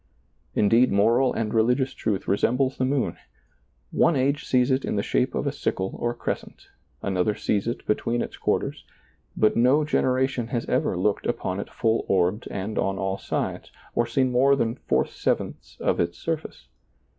Indeed 0.55 0.91
moral 0.91 1.31
and 1.31 1.53
religious 1.53 1.93
truth 1.93 2.27
resembles 2.27 2.77
the 2.79 2.85
mojn— 2.85 3.17
one 4.05 4.15
age 4.15 4.45
sees 4.47 4.71
it 4.71 4.83
in 4.83 4.95
the 4.95 5.03
shape 5.03 5.35
of 5.35 5.45
a 5.45 5.51
sickle 5.51 5.95
or 5.99 6.15
crescent, 6.15 6.69
another 7.03 7.35
sees 7.35 7.67
it 7.67 7.85
between 7.85 8.23
its 8.23 8.35
quarters, 8.35 8.83
but 9.37 9.55
no 9.55 9.83
generation 9.83 10.47
has 10.47 10.65
ever 10.65 10.97
looked 10.97 11.27
upon 11.27 11.59
it 11.59 11.69
full 11.69 12.03
orbed 12.07 12.47
and 12.49 12.79
on 12.79 12.97
all 12.97 13.19
sides, 13.19 13.71
or 13.93 14.07
seen 14.07 14.31
more 14.31 14.55
than 14.55 14.73
four 14.87 15.05
sevenths 15.05 15.77
of 15.79 15.99
its 15.99 16.17
surface. 16.17 16.67